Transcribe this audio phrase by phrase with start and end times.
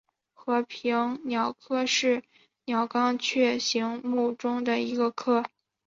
[0.33, 2.23] 和平鸟科是
[2.65, 5.43] 鸟纲雀形目中的一个科。